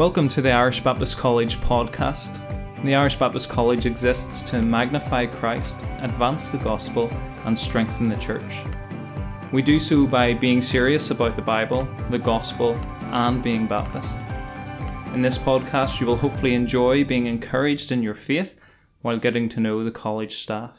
Welcome 0.00 0.30
to 0.30 0.40
the 0.40 0.50
Irish 0.50 0.80
Baptist 0.80 1.18
College 1.18 1.60
podcast. 1.60 2.40
The 2.84 2.94
Irish 2.94 3.16
Baptist 3.16 3.50
College 3.50 3.84
exists 3.84 4.42
to 4.44 4.62
magnify 4.62 5.26
Christ, 5.26 5.76
advance 5.98 6.48
the 6.48 6.56
gospel, 6.56 7.10
and 7.44 7.56
strengthen 7.56 8.08
the 8.08 8.16
church. 8.16 8.62
We 9.52 9.60
do 9.60 9.78
so 9.78 10.06
by 10.06 10.32
being 10.32 10.62
serious 10.62 11.10
about 11.10 11.36
the 11.36 11.42
Bible, 11.42 11.86
the 12.08 12.18
gospel, 12.18 12.76
and 13.12 13.42
being 13.42 13.66
Baptist. 13.66 14.16
In 15.12 15.20
this 15.20 15.36
podcast, 15.36 16.00
you 16.00 16.06
will 16.06 16.16
hopefully 16.16 16.54
enjoy 16.54 17.04
being 17.04 17.26
encouraged 17.26 17.92
in 17.92 18.02
your 18.02 18.14
faith 18.14 18.58
while 19.02 19.18
getting 19.18 19.50
to 19.50 19.60
know 19.60 19.84
the 19.84 19.90
college 19.90 20.38
staff. 20.38 20.78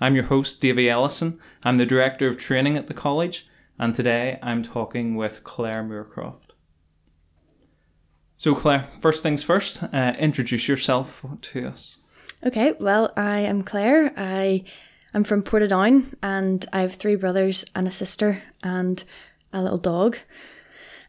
I'm 0.00 0.14
your 0.14 0.24
host, 0.24 0.62
Davy 0.62 0.88
Ellison. 0.88 1.38
I'm 1.62 1.76
the 1.76 1.84
Director 1.84 2.26
of 2.26 2.38
Training 2.38 2.78
at 2.78 2.86
the 2.86 2.94
college, 2.94 3.46
and 3.78 3.94
today 3.94 4.38
I'm 4.42 4.62
talking 4.62 5.14
with 5.14 5.44
Claire 5.44 5.84
Moorcroft. 5.84 6.43
So, 8.36 8.54
Claire, 8.54 8.88
first 9.00 9.22
things 9.22 9.42
first, 9.42 9.82
uh, 9.82 10.14
introduce 10.18 10.68
yourself 10.68 11.24
to 11.40 11.66
us. 11.66 11.98
Okay, 12.44 12.74
well, 12.78 13.12
I 13.16 13.40
am 13.40 13.62
Claire. 13.62 14.12
I 14.16 14.64
am 15.14 15.24
from 15.24 15.42
Portadown 15.42 16.14
and 16.22 16.66
I 16.72 16.80
have 16.80 16.94
three 16.94 17.14
brothers 17.14 17.64
and 17.74 17.88
a 17.88 17.92
sister 17.92 18.42
and 18.62 19.02
a 19.52 19.62
little 19.62 19.78
dog. 19.78 20.18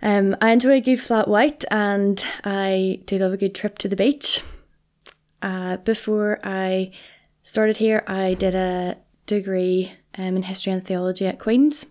Um, 0.02 0.36
I 0.40 0.52
enjoy 0.52 0.74
a 0.74 0.82
good 0.82 1.02
flat 1.02 1.28
white 1.28 1.66
and 1.72 2.26
I 2.44 3.02
do 3.06 3.18
love 3.18 3.34
a 3.34 3.38
good 3.38 3.56
trip 3.56 3.80
to 3.80 3.88
the 3.88 3.96
beach. 3.96 4.42
Uh, 5.42 5.78
before 5.78 6.40
I 6.44 6.92
started 7.42 7.78
here, 7.78 8.04
I 8.08 8.36
did 8.36 8.56
a 8.56 8.98
degree 9.26 9.94
um, 10.18 10.38
in 10.38 10.44
history 10.44 10.72
and 10.72 10.86
theology 10.86 11.26
at 11.26 11.40
Queen's 11.40 11.88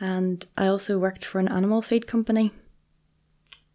and 0.00 0.46
I 0.56 0.68
also 0.68 0.98
worked 0.98 1.24
for 1.24 1.40
an 1.40 1.48
animal 1.48 1.82
feed 1.82 2.06
company. 2.06 2.52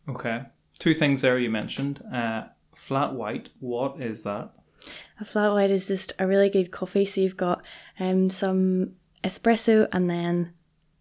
Okay 0.08 0.46
two 0.84 0.94
things 0.94 1.22
there 1.22 1.40
you 1.40 1.50
mentioned. 1.50 2.04
Uh, 2.14 2.44
flat 2.76 3.14
white, 3.14 3.48
what 3.62 4.02
is 4.02 4.24
that? 4.24 4.52
A 5.22 5.24
flat 5.24 5.54
white 5.54 5.72
is 5.72 5.88
just 5.88 6.12
a 6.20 6.28
really 6.28 6.50
good 6.50 6.72
coffee. 6.72 7.06
So 7.06 7.22
you've 7.22 7.38
got 7.38 7.66
um, 8.02 8.30
some 8.30 8.92
espresso 9.24 9.88
and 9.94 10.10
then 10.10 10.52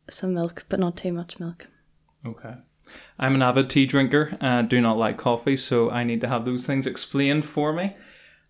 some 0.08 0.34
milk, 0.34 0.66
but 0.68 0.78
not 0.78 0.96
too 0.96 1.12
much 1.12 1.40
milk. 1.40 1.66
Okay. 2.24 2.54
I'm 3.18 3.34
an 3.34 3.42
avid 3.42 3.70
tea 3.70 3.86
drinker. 3.86 4.38
Uh, 4.40 4.62
do 4.62 4.80
not 4.80 4.98
like 4.98 5.18
coffee, 5.18 5.56
so 5.56 5.90
I 5.90 6.04
need 6.04 6.20
to 6.20 6.28
have 6.28 6.44
those 6.44 6.64
things 6.64 6.86
explained 6.86 7.44
for 7.44 7.72
me. 7.72 7.96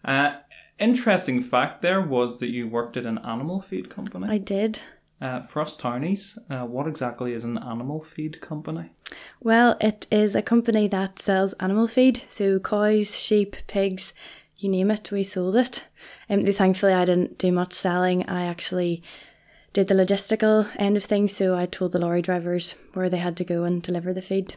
Uh, 0.05 0.37
interesting 0.79 1.43
fact 1.43 1.81
there 1.81 2.03
was 2.03 2.41
that 2.41 2.51
you 2.51 2.69
worked 2.69 2.99
at 2.99 3.07
an 3.07 3.17
animal 3.19 3.63
feed 3.63 3.89
company. 3.89 4.27
I 4.29 4.37
did. 4.37 4.81
Uh, 5.19 5.41
for 5.41 5.63
us 5.63 5.79
townies, 5.79 6.39
uh, 6.51 6.67
what 6.67 6.87
exactly 6.87 7.33
is 7.33 7.45
an 7.45 7.57
animal 7.57 8.03
feed 8.03 8.43
company? 8.43 8.91
Well, 9.41 9.77
it 9.81 10.07
is 10.11 10.35
a 10.35 10.43
company 10.43 10.89
that 10.89 11.19
sells 11.19 11.53
animal 11.55 11.87
feed, 11.87 12.23
so 12.29 12.59
cows, 12.59 13.19
sheep, 13.19 13.57
pigs, 13.67 14.15
you 14.57 14.69
name 14.69 14.91
it, 14.91 15.11
we 15.11 15.25
sold 15.25 15.57
it. 15.57 15.85
Um, 16.31 16.45
thankfully, 16.45 16.93
I 16.93 17.05
didn't 17.05 17.39
do 17.39 17.51
much 17.51 17.73
selling. 17.73 18.29
I 18.29 18.45
actually 18.45 19.03
did 19.73 19.89
the 19.89 19.95
logistical 19.95 20.71
end 20.77 20.97
of 20.97 21.05
things, 21.05 21.35
so 21.35 21.57
I 21.57 21.67
told 21.67 21.93
the 21.93 21.99
lorry 21.99 22.23
drivers 22.23 22.75
where 22.95 23.09
they 23.09 23.19
had 23.19 23.37
to 23.39 23.45
go 23.45 23.65
and 23.65 23.83
deliver 23.83 24.13
the 24.13 24.23
feed. 24.23 24.55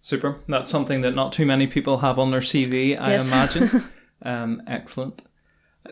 Super. 0.00 0.38
That's 0.48 0.70
something 0.70 1.02
that 1.02 1.14
not 1.14 1.32
too 1.32 1.44
many 1.44 1.66
people 1.66 1.98
have 1.98 2.18
on 2.18 2.30
their 2.30 2.40
CV, 2.40 2.98
I 2.98 3.12
yes. 3.12 3.26
imagine. 3.26 3.84
um, 4.22 4.62
excellent. 4.66 5.22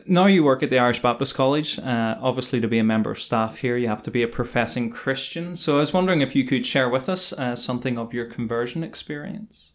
Now 0.05 0.25
you 0.25 0.43
work 0.43 0.63
at 0.63 0.69
the 0.69 0.79
Irish 0.79 1.01
Baptist 1.01 1.35
College. 1.35 1.79
Uh, 1.79 2.17
obviously, 2.21 2.61
to 2.61 2.67
be 2.67 2.79
a 2.79 2.83
member 2.83 3.11
of 3.11 3.19
staff 3.19 3.57
here, 3.57 3.77
you 3.77 3.87
have 3.87 4.03
to 4.03 4.11
be 4.11 4.23
a 4.23 4.27
professing 4.27 4.89
Christian. 4.89 5.55
So 5.55 5.77
I 5.77 5.79
was 5.79 5.93
wondering 5.93 6.21
if 6.21 6.35
you 6.35 6.45
could 6.45 6.65
share 6.65 6.89
with 6.89 7.09
us 7.09 7.33
uh, 7.33 7.55
something 7.55 7.97
of 7.97 8.13
your 8.13 8.25
conversion 8.25 8.83
experience. 8.83 9.73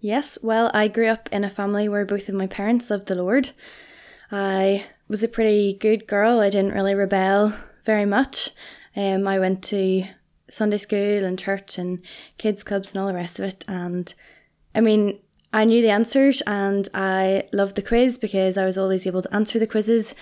Yes, 0.00 0.38
well, 0.42 0.70
I 0.74 0.88
grew 0.88 1.08
up 1.08 1.28
in 1.32 1.44
a 1.44 1.50
family 1.50 1.88
where 1.88 2.04
both 2.04 2.28
of 2.28 2.34
my 2.34 2.46
parents 2.46 2.90
loved 2.90 3.06
the 3.06 3.16
Lord. 3.16 3.50
I 4.30 4.86
was 5.08 5.22
a 5.22 5.28
pretty 5.28 5.74
good 5.74 6.06
girl. 6.06 6.40
I 6.40 6.50
didn't 6.50 6.74
really 6.74 6.94
rebel 6.94 7.54
very 7.84 8.04
much. 8.04 8.50
Um, 8.94 9.26
I 9.26 9.38
went 9.38 9.62
to 9.64 10.04
Sunday 10.50 10.78
school 10.78 11.24
and 11.24 11.38
church 11.38 11.78
and 11.78 12.00
kids 12.36 12.62
clubs 12.62 12.92
and 12.92 13.00
all 13.00 13.08
the 13.08 13.14
rest 13.14 13.38
of 13.38 13.44
it. 13.46 13.64
And 13.66 14.12
I 14.74 14.80
mean, 14.80 15.18
I 15.52 15.64
knew 15.64 15.80
the 15.80 15.90
answers 15.90 16.42
and 16.46 16.88
I 16.92 17.44
loved 17.52 17.76
the 17.76 17.82
quiz 17.82 18.18
because 18.18 18.58
I 18.58 18.66
was 18.66 18.76
always 18.76 19.06
able 19.06 19.22
to 19.22 19.34
answer 19.34 19.58
the 19.58 19.66
quizzes. 19.66 20.14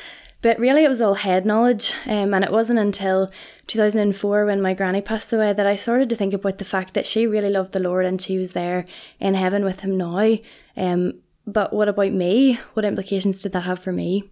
But 0.43 0.59
really, 0.59 0.85
it 0.85 0.89
was 0.89 1.01
all 1.01 1.15
head 1.15 1.45
knowledge. 1.45 1.95
Um, 2.07 2.33
and 2.33 2.45
it 2.45 2.53
wasn't 2.53 2.79
until 2.79 3.29
2004 3.67 4.47
when 4.47 4.63
my 4.63 4.75
granny 4.75 5.01
passed 5.01 5.33
away 5.33 5.53
that 5.53 5.67
I 5.67 5.75
started 5.75 6.09
to 6.11 6.17
think 6.17 6.35
about 6.35 6.59
the 6.59 6.65
fact 6.65 6.95
that 6.95 7.07
she 7.07 7.27
really 7.27 7.51
loved 7.51 7.73
the 7.73 7.81
Lord 7.81 8.05
and 8.05 8.21
she 8.21 8.39
was 8.39 8.53
there 8.53 8.85
in 9.19 9.35
heaven 9.35 9.65
with 9.65 9.81
him 9.81 9.97
now. 9.97 10.37
Um, 10.77 11.15
but 11.47 11.73
what 11.73 11.89
about 11.89 12.13
me? 12.13 12.61
What 12.75 12.85
implications 12.85 13.43
did 13.43 13.53
that 13.53 13.63
have 13.63 13.81
for 13.81 13.93
me? 13.93 14.31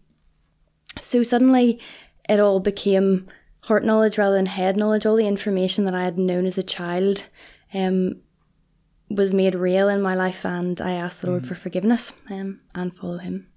So 1.01 1.23
suddenly, 1.23 1.81
it 2.29 2.39
all 2.39 2.61
became 2.61 3.27
heart 3.63 3.85
knowledge 3.85 4.19
rather 4.19 4.37
than 4.37 4.47
head 4.47 4.77
knowledge. 4.77 5.07
All 5.07 5.17
the 5.17 5.27
information 5.27 5.85
that 5.87 5.95
I 5.95 6.05
had 6.05 6.19
known 6.19 6.47
as 6.47 6.59
a 6.59 6.63
child 6.63 7.25
um, 7.73 8.21
was 9.09 9.35
made 9.35 9.55
real 9.55 9.89
in 9.89 10.03
my 10.03 10.15
life, 10.15 10.45
and 10.45 10.81
I 10.81 10.93
asked 10.93 11.21
the 11.21 11.29
Lord 11.29 11.43
mm. 11.43 11.47
for 11.47 11.55
forgiveness 11.55 12.15
um, 12.31 12.61
and 12.75 12.97
follow 12.97 13.19
Him. 13.19 13.49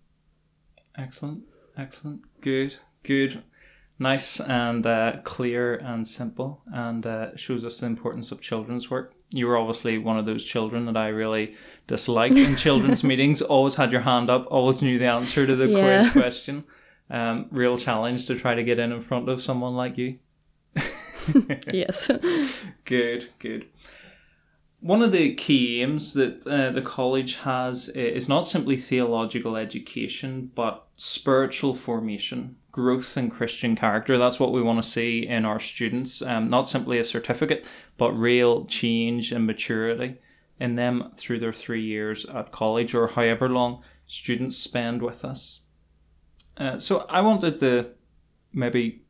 Excellent, 0.97 1.43
excellent, 1.77 2.21
good, 2.41 2.75
good, 3.03 3.43
nice 3.99 4.39
and 4.39 4.85
uh, 4.85 5.17
clear 5.23 5.75
and 5.75 6.07
simple, 6.07 6.61
and 6.73 7.05
uh, 7.05 7.35
shows 7.35 7.63
us 7.63 7.79
the 7.79 7.85
importance 7.85 8.31
of 8.31 8.41
children's 8.41 8.89
work. 8.89 9.13
You 9.31 9.47
were 9.47 9.57
obviously 9.57 9.97
one 9.97 10.17
of 10.17 10.25
those 10.25 10.43
children 10.43 10.85
that 10.85 10.95
I 10.95 11.09
really 11.09 11.55
disliked 11.85 12.35
in 12.35 12.55
children's 12.55 13.03
meetings. 13.03 13.41
Always 13.41 13.75
had 13.75 13.91
your 13.91 14.01
hand 14.01 14.29
up, 14.29 14.47
always 14.49 14.81
knew 14.81 14.97
the 14.97 15.07
answer 15.07 15.45
to 15.45 15.55
the 15.55 15.67
yeah. 15.67 16.09
quiz 16.09 16.11
question. 16.11 16.63
Um, 17.09 17.47
real 17.51 17.77
challenge 17.77 18.27
to 18.27 18.37
try 18.37 18.55
to 18.55 18.63
get 18.63 18.79
in 18.79 18.91
in 18.91 19.01
front 19.01 19.29
of 19.29 19.41
someone 19.41 19.75
like 19.75 19.97
you. 19.97 20.19
yes. 21.71 22.09
good, 22.85 23.29
good 23.39 23.67
one 24.87 25.01
of 25.01 25.11
the 25.11 25.33
key 25.35 25.81
aims 25.81 26.13
that 26.13 26.47
uh, 26.47 26.71
the 26.71 26.81
college 26.81 27.35
has 27.37 27.89
is 27.89 28.29
not 28.29 28.47
simply 28.47 28.77
theological 28.77 29.57
education, 29.57 30.49
but 30.55 30.87
spiritual 30.95 31.75
formation, 31.75 32.55
growth 32.71 33.17
in 33.17 33.29
Christian 33.29 33.75
character. 33.75 34.17
That's 34.17 34.39
what 34.39 34.53
we 34.53 34.61
want 34.61 34.81
to 34.81 34.89
see 34.89 35.27
in 35.27 35.43
our 35.43 35.59
students. 35.59 36.21
Um, 36.21 36.47
not 36.47 36.69
simply 36.69 36.99
a 36.99 37.03
certificate, 37.03 37.65
but 37.97 38.13
real 38.13 38.63
change 38.63 39.33
and 39.33 39.45
maturity 39.45 40.21
in 40.57 40.75
them 40.75 41.11
through 41.17 41.39
their 41.39 41.51
three 41.51 41.83
years 41.83 42.25
at 42.25 42.53
college 42.53 42.95
or 42.95 43.09
however 43.09 43.49
long 43.49 43.83
students 44.05 44.55
spend 44.55 45.01
with 45.01 45.25
us. 45.25 45.63
Uh, 46.55 46.79
so 46.79 47.05
I 47.09 47.19
wanted 47.19 47.59
to 47.59 47.87
maybe 48.53 49.03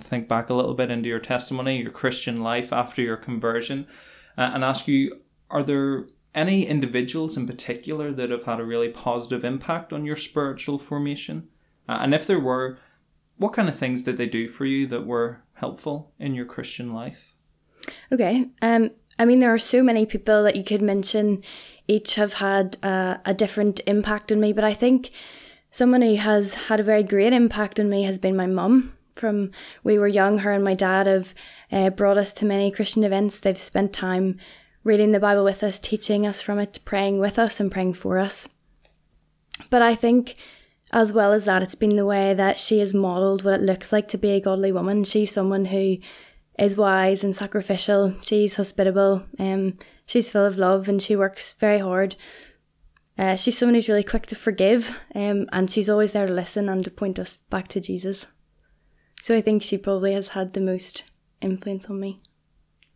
think 0.00 0.28
back 0.28 0.50
a 0.50 0.54
little 0.54 0.74
bit 0.74 0.92
into 0.92 1.08
your 1.08 1.18
testimony, 1.18 1.82
your 1.82 1.90
Christian 1.90 2.44
life 2.44 2.72
after 2.72 3.02
your 3.02 3.16
conversion 3.16 3.88
uh, 4.36 4.50
and 4.54 4.64
ask 4.64 4.88
you 4.88 5.20
are 5.50 5.62
there 5.62 6.06
any 6.34 6.66
individuals 6.66 7.36
in 7.36 7.46
particular 7.46 8.12
that 8.12 8.30
have 8.30 8.44
had 8.44 8.60
a 8.60 8.64
really 8.64 8.90
positive 8.90 9.44
impact 9.44 9.92
on 9.92 10.04
your 10.04 10.16
spiritual 10.16 10.78
formation? 10.78 11.48
Uh, 11.88 11.98
and 12.00 12.14
if 12.14 12.26
there 12.26 12.40
were, 12.40 12.78
what 13.38 13.52
kind 13.52 13.68
of 13.68 13.76
things 13.76 14.02
did 14.02 14.18
they 14.18 14.26
do 14.26 14.48
for 14.48 14.66
you 14.66 14.86
that 14.88 15.06
were 15.06 15.40
helpful 15.54 16.12
in 16.18 16.34
your 16.34 16.44
Christian 16.44 16.92
life? 16.92 17.34
Okay. 18.12 18.46
Um, 18.60 18.90
I 19.18 19.24
mean, 19.24 19.40
there 19.40 19.54
are 19.54 19.58
so 19.58 19.82
many 19.82 20.04
people 20.04 20.42
that 20.44 20.56
you 20.56 20.64
could 20.64 20.82
mention. 20.82 21.42
Each 21.88 22.16
have 22.16 22.34
had 22.34 22.76
uh, 22.82 23.18
a 23.24 23.32
different 23.32 23.80
impact 23.86 24.30
on 24.30 24.40
me, 24.40 24.52
but 24.52 24.64
I 24.64 24.74
think 24.74 25.10
someone 25.70 26.02
who 26.02 26.16
has 26.16 26.54
had 26.54 26.80
a 26.80 26.84
very 26.84 27.02
great 27.02 27.32
impact 27.32 27.80
on 27.80 27.88
me 27.88 28.02
has 28.02 28.18
been 28.18 28.36
my 28.36 28.46
mum. 28.46 28.95
From 29.16 29.50
we 29.82 29.98
were 29.98 30.08
young, 30.08 30.38
her 30.38 30.52
and 30.52 30.62
my 30.62 30.74
dad 30.74 31.06
have 31.06 31.34
uh, 31.72 31.90
brought 31.90 32.18
us 32.18 32.32
to 32.34 32.44
many 32.44 32.70
Christian 32.70 33.02
events. 33.02 33.40
They've 33.40 33.58
spent 33.58 33.92
time 33.92 34.38
reading 34.84 35.12
the 35.12 35.20
Bible 35.20 35.42
with 35.42 35.64
us, 35.64 35.80
teaching 35.80 36.26
us 36.26 36.40
from 36.40 36.58
it, 36.58 36.78
praying 36.84 37.18
with 37.18 37.38
us, 37.38 37.58
and 37.58 37.72
praying 37.72 37.94
for 37.94 38.18
us. 38.18 38.48
But 39.70 39.82
I 39.82 39.94
think, 39.94 40.36
as 40.92 41.12
well 41.12 41.32
as 41.32 41.44
that, 41.46 41.62
it's 41.62 41.74
been 41.74 41.96
the 41.96 42.06
way 42.06 42.34
that 42.34 42.60
she 42.60 42.78
has 42.78 42.94
modelled 42.94 43.42
what 43.42 43.54
it 43.54 43.62
looks 43.62 43.92
like 43.92 44.06
to 44.08 44.18
be 44.18 44.30
a 44.30 44.40
godly 44.40 44.70
woman. 44.70 45.02
She's 45.02 45.32
someone 45.32 45.66
who 45.66 45.96
is 46.58 46.76
wise 46.76 47.24
and 47.24 47.34
sacrificial. 47.34 48.14
She's 48.22 48.56
hospitable. 48.56 49.24
Um, 49.38 49.78
she's 50.06 50.30
full 50.30 50.44
of 50.44 50.58
love, 50.58 50.88
and 50.88 51.02
she 51.02 51.16
works 51.16 51.54
very 51.54 51.78
hard. 51.78 52.16
Uh, 53.18 53.34
she's 53.34 53.56
someone 53.56 53.74
who's 53.74 53.88
really 53.88 54.04
quick 54.04 54.26
to 54.26 54.34
forgive, 54.36 54.98
um, 55.14 55.46
and 55.52 55.70
she's 55.70 55.88
always 55.88 56.12
there 56.12 56.26
to 56.26 56.32
listen 56.32 56.68
and 56.68 56.84
to 56.84 56.90
point 56.90 57.18
us 57.18 57.38
back 57.50 57.66
to 57.68 57.80
Jesus. 57.80 58.26
So 59.20 59.36
I 59.36 59.42
think 59.42 59.62
she 59.62 59.78
probably 59.78 60.14
has 60.14 60.28
had 60.28 60.52
the 60.52 60.60
most 60.60 61.04
influence 61.40 61.90
on 61.90 62.00
me. 62.00 62.20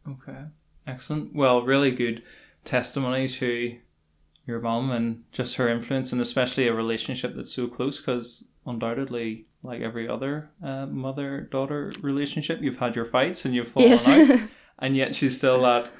Okay, 0.08 0.38
excellent. 0.86 1.34
Well, 1.34 1.62
really 1.62 1.90
good 1.90 2.22
testimony 2.64 3.28
to 3.28 3.76
your 4.46 4.60
mom 4.60 4.90
and 4.90 5.24
just 5.32 5.56
her 5.56 5.68
influence, 5.68 6.12
and 6.12 6.20
especially 6.20 6.68
a 6.68 6.74
relationship 6.74 7.34
that's 7.34 7.52
so 7.52 7.66
close 7.66 7.98
because 7.98 8.44
undoubtedly, 8.66 9.46
like 9.62 9.80
every 9.80 10.08
other 10.08 10.50
uh, 10.62 10.86
mother 10.86 11.48
daughter 11.50 11.92
relationship, 12.02 12.60
you've 12.60 12.78
had 12.78 12.96
your 12.96 13.04
fights 13.04 13.44
and 13.44 13.54
you've 13.54 13.68
fallen 13.68 13.90
yes. 13.90 14.08
out, 14.08 14.40
and 14.78 14.96
yet 14.96 15.14
she's 15.14 15.36
still 15.36 15.62
that 15.62 15.90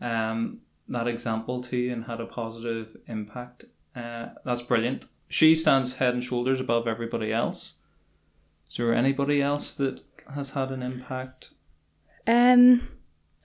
um, 0.00 0.60
that 0.88 1.06
example 1.06 1.62
to 1.62 1.76
you 1.76 1.92
and 1.92 2.04
had 2.04 2.20
a 2.20 2.26
positive 2.26 2.96
impact. 3.06 3.64
Uh, 3.94 4.28
that's 4.44 4.62
brilliant. 4.62 5.06
She 5.28 5.54
stands 5.54 5.94
head 5.94 6.14
and 6.14 6.24
shoulders 6.24 6.60
above 6.60 6.86
everybody 6.86 7.32
else. 7.32 7.74
Is 8.68 8.76
there 8.76 8.94
anybody 8.94 9.40
else 9.42 9.74
that 9.74 10.02
has 10.34 10.50
had 10.50 10.70
an 10.70 10.82
impact? 10.82 11.50
Um, 12.26 12.88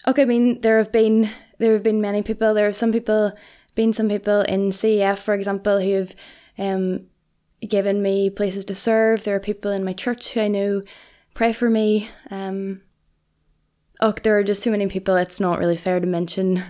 okay, 0.07 0.23
I 0.23 0.25
mean 0.25 0.61
there 0.61 0.77
have 0.77 0.91
been 0.91 1.29
there 1.59 1.73
have 1.73 1.83
been 1.83 2.01
many 2.01 2.21
people. 2.21 2.53
There 2.53 2.65
have 2.65 2.75
some 2.75 2.91
people 2.91 3.31
been 3.75 3.93
some 3.93 4.09
people 4.09 4.41
in 4.41 4.69
CEF, 4.71 5.17
for 5.19 5.33
example, 5.33 5.79
who 5.79 5.93
have 5.93 6.15
um 6.57 7.07
given 7.67 8.01
me 8.01 8.29
places 8.29 8.65
to 8.65 8.75
serve. 8.75 9.23
There 9.23 9.35
are 9.35 9.39
people 9.39 9.71
in 9.71 9.85
my 9.85 9.93
church 9.93 10.33
who 10.33 10.41
I 10.41 10.47
know 10.49 10.81
pray 11.33 11.53
for 11.53 11.69
me. 11.69 12.09
Um, 12.29 12.81
oh, 14.01 14.11
there 14.23 14.37
are 14.37 14.43
just 14.43 14.63
too 14.63 14.71
many 14.71 14.87
people. 14.87 15.15
It's 15.15 15.39
not 15.39 15.59
really 15.59 15.77
fair 15.77 15.99
to 16.01 16.05
mention, 16.05 16.63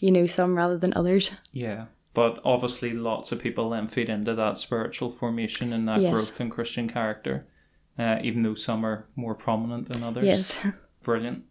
you 0.00 0.10
know, 0.10 0.26
some 0.26 0.56
rather 0.56 0.76
than 0.76 0.92
others. 0.96 1.30
Yeah. 1.52 1.86
But 2.12 2.40
obviously, 2.44 2.92
lots 2.92 3.30
of 3.30 3.38
people 3.40 3.70
then 3.70 3.86
feed 3.88 4.08
into 4.08 4.34
that 4.34 4.58
spiritual 4.58 5.10
formation 5.10 5.72
and 5.72 5.86
that 5.86 6.00
Yes. 6.00 6.12
growth 6.14 6.40
in 6.40 6.50
Christian 6.50 6.88
character, 6.88 7.46
uh, 7.98 8.18
even 8.22 8.42
though 8.42 8.54
some 8.54 8.84
are 8.84 9.06
more 9.16 9.34
prominent 9.34 9.88
than 9.88 10.02
others. 10.02 10.24
Yes. 10.24 10.54
Brilliant. 11.02 11.44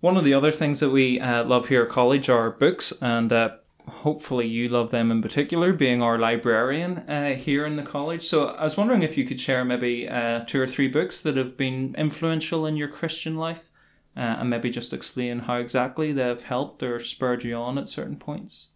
One 0.00 0.16
of 0.16 0.24
the 0.24 0.34
other 0.34 0.52
things 0.52 0.80
that 0.80 0.90
we 0.90 1.18
uh, 1.18 1.44
love 1.44 1.68
here 1.68 1.84
at 1.84 1.88
college 1.88 2.28
are 2.28 2.50
books, 2.50 2.92
and 3.00 3.32
uh, 3.32 3.50
hopefully 3.88 4.46
you 4.46 4.68
love 4.68 4.90
them 4.90 5.10
in 5.10 5.22
particular, 5.22 5.72
being 5.72 6.02
our 6.02 6.18
librarian 6.18 6.98
uh, 7.08 7.34
here 7.34 7.64
in 7.64 7.76
the 7.76 7.82
college. 7.82 8.26
So 8.26 8.48
I 8.48 8.64
was 8.64 8.76
wondering 8.76 9.02
if 9.02 9.16
you 9.16 9.24
could 9.24 9.40
share 9.40 9.64
maybe 9.64 10.08
uh, 10.08 10.40
two 10.46 10.60
or 10.60 10.66
three 10.66 10.88
books 10.88 11.20
that 11.22 11.36
have 11.36 11.56
been 11.56 11.94
influential 11.96 12.66
in 12.66 12.76
your 12.76 12.88
Christian 12.88 13.36
life, 13.36 13.70
uh, 14.16 14.20
and 14.20 14.50
maybe 14.50 14.68
just 14.68 14.92
explain 14.92 15.40
how 15.40 15.56
exactly 15.56 16.12
they've 16.12 16.42
helped 16.42 16.82
or 16.82 17.00
spurred 17.00 17.44
you 17.44 17.54
on 17.54 17.78
at 17.78 17.88
certain 17.88 18.16
points. 18.16 18.68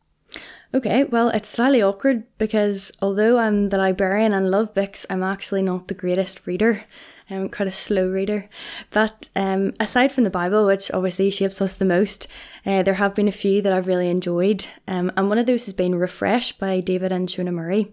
Okay, 0.74 1.04
well, 1.04 1.30
it's 1.30 1.48
slightly 1.48 1.82
awkward 1.82 2.24
because 2.36 2.92
although 3.00 3.38
I'm 3.38 3.70
the 3.70 3.78
librarian 3.78 4.34
and 4.34 4.50
love 4.50 4.74
books, 4.74 5.06
I'm 5.08 5.22
actually 5.22 5.62
not 5.62 5.88
the 5.88 5.94
greatest 5.94 6.46
reader. 6.46 6.84
I'm 7.30 7.48
quite 7.48 7.68
a 7.68 7.72
slow 7.72 8.06
reader. 8.06 8.48
But 8.90 9.28
um, 9.34 9.72
aside 9.80 10.12
from 10.12 10.24
the 10.24 10.30
Bible, 10.30 10.66
which 10.66 10.90
obviously 10.92 11.30
shapes 11.30 11.60
us 11.62 11.74
the 11.74 11.84
most, 11.84 12.26
uh, 12.66 12.82
there 12.82 12.94
have 12.94 13.14
been 13.14 13.28
a 13.28 13.32
few 13.32 13.62
that 13.62 13.72
I've 13.72 13.86
really 13.86 14.08
enjoyed. 14.08 14.66
Um, 14.86 15.10
and 15.16 15.28
one 15.28 15.38
of 15.38 15.46
those 15.46 15.64
has 15.66 15.74
been 15.74 15.94
Refresh 15.94 16.52
by 16.52 16.80
David 16.80 17.12
and 17.12 17.28
Shona 17.28 17.52
Murray. 17.52 17.92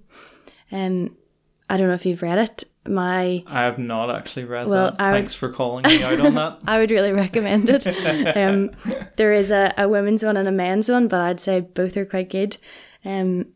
Um, 0.72 1.16
I 1.70 1.78
don't 1.78 1.88
know 1.88 1.94
if 1.94 2.06
you've 2.06 2.22
read 2.22 2.38
it. 2.38 2.64
My 2.88 3.44
I 3.48 3.62
have 3.64 3.80
not 3.80 4.16
actually 4.16 4.46
read 4.46 4.68
Well, 4.68 4.92
that. 4.92 5.02
I 5.02 5.12
would- 5.12 5.18
Thanks 5.18 5.34
for 5.34 5.52
calling 5.52 5.84
me 5.88 6.04
out 6.04 6.20
on 6.20 6.36
that. 6.36 6.62
I 6.68 6.78
would 6.78 6.92
really 6.92 7.12
recommend 7.12 7.70
it. 7.70 7.86
Um, 8.38 8.72
there 9.16 9.34
is 9.34 9.50
a, 9.50 9.74
a 9.78 9.90
women's 9.90 10.24
one 10.24 10.38
and 10.38 10.48
a 10.48 10.52
men's 10.52 10.90
one, 10.90 11.08
but 11.08 11.20
I'd 11.20 11.40
say 11.40 11.62
both 11.62 11.98
are 11.98 12.06
quite 12.06 12.30
good. 12.30 12.58
Um, 13.04 13.48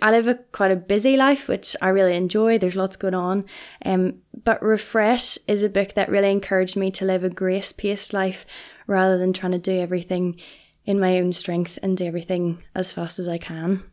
I 0.00 0.10
live 0.10 0.26
a 0.26 0.34
quite 0.52 0.70
a 0.70 0.76
busy 0.76 1.16
life, 1.16 1.48
which 1.48 1.76
I 1.82 1.88
really 1.88 2.14
enjoy. 2.16 2.58
There's 2.58 2.76
lots 2.76 2.96
going 2.96 3.14
on. 3.14 3.44
Um, 3.84 4.14
but 4.44 4.62
Refresh 4.62 5.38
is 5.46 5.62
a 5.62 5.68
book 5.68 5.94
that 5.94 6.08
really 6.08 6.30
encouraged 6.30 6.76
me 6.76 6.90
to 6.92 7.04
live 7.04 7.22
a 7.24 7.28
grace 7.28 7.72
paced 7.72 8.12
life 8.12 8.46
rather 8.86 9.18
than 9.18 9.32
trying 9.32 9.52
to 9.52 9.58
do 9.58 9.78
everything 9.78 10.40
in 10.84 10.98
my 10.98 11.18
own 11.18 11.32
strength 11.32 11.78
and 11.82 11.96
do 11.96 12.06
everything 12.06 12.62
as 12.74 12.90
fast 12.90 13.18
as 13.18 13.28
I 13.28 13.38
can. 13.38 13.84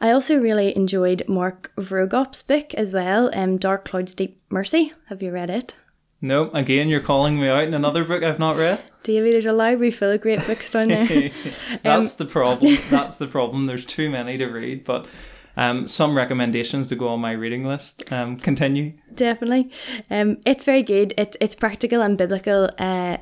I 0.00 0.10
also 0.10 0.38
really 0.38 0.76
enjoyed 0.76 1.24
Mark 1.26 1.72
Vroegop's 1.76 2.42
book 2.42 2.74
as 2.74 2.92
well, 2.92 3.30
um, 3.32 3.56
Dark 3.56 3.86
Clouds 3.86 4.14
Deep 4.14 4.38
Mercy. 4.50 4.92
Have 5.08 5.22
you 5.22 5.30
read 5.30 5.48
it? 5.50 5.74
No, 6.20 6.50
again, 6.50 6.88
you're 6.88 7.00
calling 7.00 7.38
me 7.38 7.48
out 7.48 7.64
in 7.64 7.74
another 7.74 8.04
book 8.04 8.22
I've 8.22 8.38
not 8.38 8.56
read. 8.56 8.82
Davy, 9.02 9.30
there's 9.30 9.46
a 9.46 9.52
library 9.52 9.90
full 9.90 10.10
of 10.10 10.20
great 10.20 10.44
books 10.46 10.70
down 10.70 10.88
there. 10.88 11.30
That's 11.82 12.14
the 12.14 12.24
problem. 12.24 12.76
That's 12.90 13.16
the 13.16 13.26
problem. 13.26 13.66
There's 13.66 13.84
too 13.84 14.10
many 14.10 14.38
to 14.38 14.46
read, 14.46 14.84
but 14.84 15.06
um, 15.56 15.86
some 15.86 16.16
recommendations 16.16 16.88
to 16.88 16.96
go 16.96 17.08
on 17.08 17.20
my 17.20 17.32
reading 17.32 17.64
list. 17.64 18.10
Um, 18.12 18.36
continue. 18.36 18.94
Definitely. 19.14 19.70
Um, 20.10 20.38
it's 20.44 20.64
very 20.64 20.82
good. 20.82 21.14
It's 21.16 21.36
it's 21.40 21.54
practical 21.54 22.02
and 22.02 22.18
biblical 22.18 22.70
uh, 22.78 23.18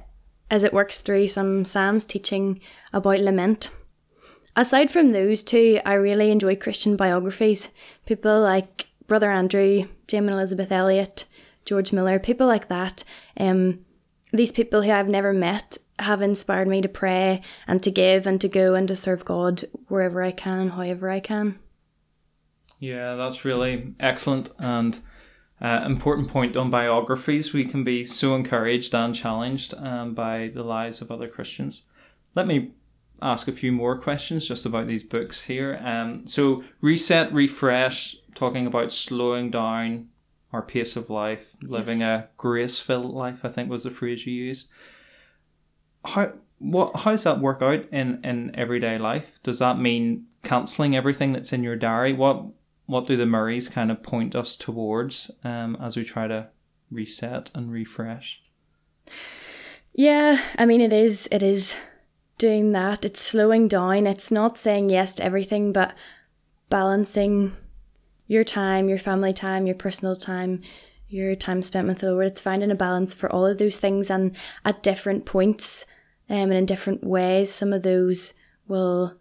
as 0.51 0.63
it 0.63 0.73
works 0.73 1.01
through 1.01 1.29
some 1.29 1.65
Psalms 1.65 2.05
teaching 2.05 2.61
about 2.93 3.21
lament. 3.21 3.71
Aside 4.57 4.91
from 4.91 5.13
those 5.13 5.43
two, 5.43 5.81
I 5.85 5.95
really 5.95 6.31
enjoy 6.31 6.57
Christian 6.57 6.97
biographies. 6.97 7.71
People 8.07 8.41
like 8.41 8.87
Brother 9.07 9.31
Andrew, 9.31 9.89
Damon 10.07 10.35
Elisabeth 10.35 10.71
Elliot, 10.71 11.25
George 11.65 11.91
Müller, 11.91 12.23
people 12.23 12.47
like 12.47 12.69
that. 12.69 13.03
Um, 13.39 13.85
these 14.33 14.53
people 14.53 14.83
who 14.83 14.91
I've 14.91 15.09
never 15.09 15.33
met 15.33 15.79
have 15.99 16.23
inspired 16.23 16.69
me 16.69 16.83
to 16.83 16.89
pray 16.89 17.43
and 17.67 17.83
to 17.83 17.91
give 17.91 18.27
and 18.27 18.41
to 18.41 18.49
go 18.49 18.75
and 18.75 18.87
to 18.89 18.97
serve 18.97 19.25
God 19.25 19.65
wherever 19.89 20.23
I 20.23 20.33
can 20.33 20.59
and 20.59 20.71
however 20.73 21.11
I 21.11 21.21
can. 21.21 21.59
Yeah, 22.79 23.15
that's 23.15 23.45
really 23.45 23.95
excellent 24.01 24.51
and 24.59 24.99
uh, 25.61 25.83
important 25.87 26.29
point 26.29 26.57
on 26.57 26.71
biographies. 26.71 27.53
We 27.53 27.65
can 27.65 27.85
be 27.85 28.05
so 28.05 28.35
encouraged 28.35 28.95
and 28.95 29.15
challenged 29.15 29.75
um, 29.75 30.15
by 30.15 30.51
the 30.53 30.65
lives 30.65 31.01
of 31.01 31.11
other 31.11 31.29
Christians. 31.29 31.83
Let 32.35 32.47
me 32.47 32.73
ask 33.23 33.49
a 33.49 33.53
few 33.53 33.73
more 33.73 33.99
questions 33.99 34.47
just 34.47 34.67
about 34.67 34.87
these 34.87 35.03
books 35.03 35.43
here. 35.43 35.81
Um, 35.83 36.27
so, 36.27 36.65
reset, 36.81 37.33
refresh, 37.33 38.17
talking 38.35 38.67
about 38.67 38.93
slowing 38.93 39.51
down 39.51 40.09
our 40.53 40.63
pace 40.63 40.97
of 40.97 41.11
life, 41.11 41.57
living 41.63 42.03
a 42.03 42.29
grace-filled 42.37 43.13
life. 43.13 43.41
I 43.45 43.49
think 43.49 43.69
was 43.69 43.83
the 43.83 43.91
phrase 43.91 44.27
you 44.27 44.33
used. 44.33 44.69
How 46.05 46.33
what 46.59 46.95
how 46.97 47.11
does 47.11 47.25
that 47.25 47.41
work 47.41 47.61
out 47.61 47.87
in 47.93 48.21
in 48.25 48.55
everyday 48.55 48.99
life? 48.99 49.43
Does 49.43 49.59
that 49.59 49.79
mean 49.79 50.27
canceling 50.43 50.95
everything 50.95 51.33
that's 51.33 51.53
in 51.53 51.63
your 51.63 51.77
diary? 51.77 52.13
What 52.13 52.45
what 52.87 53.07
do 53.07 53.17
the 53.17 53.27
Murrays 53.27 53.69
kind 53.69 53.91
of 53.91 54.03
point 54.03 54.37
us 54.37 54.57
towards 54.57 55.31
um, 55.43 55.77
as 55.81 55.97
we 55.97 56.05
try 56.05 56.29
to 56.29 56.49
reset 56.91 57.51
and 57.55 57.73
refresh? 57.73 58.43
Yeah, 59.95 60.41
I 60.59 60.67
mean 60.67 60.81
it 60.81 60.93
is 60.93 61.29
it 61.33 61.43
is 61.43 61.77
doing 62.39 62.73
that. 62.73 63.05
It's 63.05 63.21
slowing 63.21 63.69
down. 63.69 64.07
It's 64.07 64.31
not 64.31 64.59
saying 64.59 64.91
yes 64.91 65.15
to 65.17 65.25
everything, 65.25 65.73
but 65.73 65.95
balancing 66.69 67.57
your 68.27 68.45
time, 68.45 68.89
your 68.89 68.99
family 68.99 69.33
time, 69.33 69.67
your 69.67 69.77
personal 69.77 70.17
time, 70.17 70.63
your 71.09 71.37
time 71.37 71.63
spent 71.63 71.87
with 71.87 71.99
the 71.99 72.11
Lord. 72.11 72.27
It's 72.27 72.41
finding 72.41 72.71
a 72.71 72.75
balance 72.75 73.13
for 73.13 73.31
all 73.31 73.47
of 73.47 73.59
those 73.59 73.79
things 73.79 74.11
and 74.11 74.35
at 74.65 74.83
different 74.83 75.27
points 75.27 75.85
um, 76.29 76.37
and 76.37 76.55
in 76.55 76.67
different 76.67 77.05
ways. 77.05 77.53
Some 77.53 77.73
of 77.73 77.83
those 77.83 78.35
will 78.67 79.17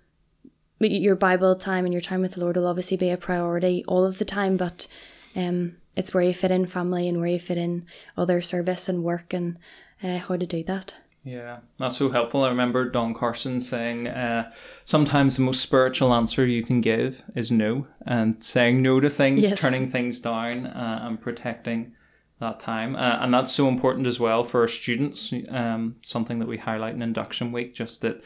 your 0.80 1.16
Bible 1.16 1.56
time 1.56 1.86
and 1.86 1.94
your 1.94 2.02
time 2.02 2.22
with 2.22 2.34
the 2.34 2.42
Lord 2.42 2.58
will 2.58 2.68
obviously 2.68 2.98
be 2.98 3.10
a 3.10 3.18
priority 3.18 3.86
all 3.88 4.06
of 4.06 4.18
the 4.18 4.26
time, 4.26 4.58
but 4.58 4.88
um, 5.36 5.78
it's 5.96 6.14
where 6.14 6.24
you 6.24 6.34
fit 6.34 6.52
in 6.52 6.66
family 6.66 7.08
and 7.08 7.20
where 7.20 7.30
you 7.30 7.40
fit 7.40 7.58
in 7.58 7.86
other 8.18 8.42
service 8.42 8.90
and 8.90 9.04
work 9.04 9.34
and 9.34 9.58
uh, 10.04 10.18
how 10.18 10.36
to 10.36 10.46
do 10.46 10.64
that. 10.64 10.96
Yeah, 11.26 11.60
that's 11.80 11.98
so 11.98 12.10
helpful. 12.10 12.44
I 12.44 12.50
remember 12.50 12.90
Don 12.90 13.14
Carson 13.14 13.62
saying, 13.62 14.08
uh, 14.08 14.52
sometimes 14.84 15.38
the 15.38 15.44
most 15.44 15.62
spiritual 15.62 16.14
answer 16.14 16.46
you 16.46 16.64
can 16.64 16.82
give 16.82 17.24
is 17.34 17.50
no, 17.50 17.88
and 18.06 18.44
saying 18.44 18.82
no 18.82 19.00
to 19.00 19.10
things, 19.10 19.50
Yes. 19.50 19.60
turning 19.60 19.90
things 19.90 20.20
down, 20.20 20.66
uh, 20.68 21.00
and 21.04 21.22
protecting 21.22 21.94
that 22.40 22.60
time. 22.60 22.96
Uh, 22.98 23.20
and 23.22 23.34
that's 23.34 23.54
so 23.54 23.70
important 23.70 24.06
as 24.06 24.20
well 24.20 24.44
for 24.44 24.62
our 24.62 24.68
students. 24.68 25.34
Um, 25.48 25.96
something 26.02 26.40
that 26.40 26.48
we 26.48 26.58
highlight 26.58 26.94
in 26.96 27.02
induction 27.02 27.54
week, 27.54 27.74
just 27.74 28.02
that 28.02 28.22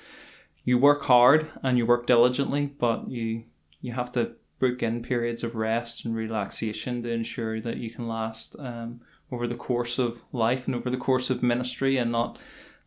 you 0.63 0.79
work 0.79 1.03
hard 1.03 1.51
and 1.61 1.77
you 1.77 1.85
work 1.85 2.07
diligently, 2.07 2.65
but 2.65 3.09
you 3.09 3.43
you 3.79 3.93
have 3.93 4.11
to 4.13 4.31
book 4.59 4.81
in 4.81 5.03
periods 5.03 5.43
of 5.43 5.55
rest 5.55 6.03
and 6.03 6.15
relaxation 6.15 7.03
to 7.03 7.11
ensure 7.11 7.61
that 7.61 7.77
you 7.77 7.91
can 7.91 8.07
last 8.07 8.55
um, 8.57 8.99
over 9.31 9.45
the 9.47 9.53
course 9.55 9.99
of 9.99 10.23
life 10.33 10.65
and 10.65 10.75
over 10.75 10.89
the 10.89 10.97
course 10.97 11.29
of 11.29 11.43
ministry 11.43 11.95
and 11.97 12.11
not 12.11 12.39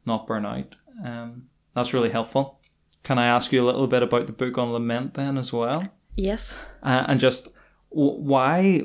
not 0.06 0.26
burn 0.26 0.46
out. 0.46 0.74
Um, 1.04 1.44
that's 1.74 1.92
really 1.94 2.10
helpful. 2.10 2.60
Can 3.02 3.18
I 3.18 3.26
ask 3.26 3.52
you 3.52 3.62
a 3.62 3.66
little 3.66 3.86
bit 3.86 4.02
about 4.02 4.26
the 4.26 4.32
book 4.32 4.58
on 4.58 4.72
lament 4.72 5.14
then 5.14 5.38
as 5.38 5.52
well, 5.52 5.88
Yes. 6.16 6.56
uh, 6.82 7.04
and 7.08 7.18
just 7.20 7.48
w- 7.90 8.18
why 8.20 8.82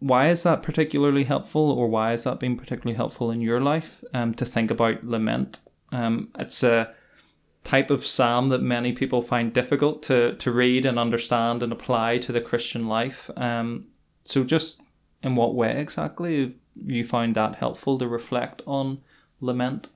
why 0.00 0.28
is 0.30 0.44
that 0.44 0.62
particularly 0.62 1.24
helpful, 1.24 1.72
or 1.72 1.88
why 1.88 2.10
has 2.12 2.22
that 2.24 2.38
been 2.38 2.56
particularly 2.56 2.96
helpful 2.96 3.32
in 3.32 3.40
your 3.40 3.60
life 3.60 4.04
um, 4.14 4.32
to 4.34 4.46
think 4.46 4.70
about 4.70 5.04
lament? 5.04 5.58
Um, 5.90 6.28
it's 6.38 6.62
a 6.62 6.94
type 7.64 7.90
of 7.90 8.06
psalm 8.06 8.48
that 8.50 8.62
many 8.62 8.92
people 8.92 9.22
find 9.22 9.52
difficult 9.52 10.04
to, 10.04 10.34
to 10.36 10.52
read 10.52 10.86
and 10.86 11.00
understand 11.00 11.64
and 11.64 11.72
apply 11.72 12.18
to 12.18 12.30
the 12.30 12.40
Christian 12.40 12.86
life. 12.86 13.28
Um, 13.36 13.88
so, 14.24 14.44
just 14.44 14.80
in 15.22 15.34
what 15.34 15.56
way 15.56 15.80
exactly 15.80 16.54
you 16.86 17.02
find 17.02 17.34
that 17.34 17.56
helpful 17.56 17.98
to 17.98 18.06
reflect 18.06 18.62
on 18.66 19.00
lament? 19.40 19.88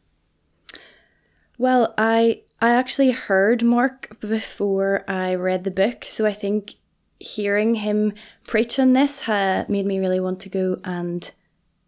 Well, 1.63 1.95
I 1.97 2.43
I 2.61 2.73
actually 2.73 3.13
heard 3.13 3.63
Mark 3.63 4.19
before 4.19 5.05
I 5.07 5.37
read 5.37 5.63
the 5.63 5.71
book, 5.71 6.05
so 6.09 6.27
I 6.27 6.33
think 6.33 6.75
hearing 7.21 7.77
him 7.77 8.15
preach 8.45 8.81
on 8.81 8.95
this 8.95 9.23
ha, 9.23 9.65
made 9.69 9.87
me 9.87 10.01
really 10.01 10.19
want 10.19 10.41
to 10.41 10.49
go 10.49 10.81
and 10.83 11.31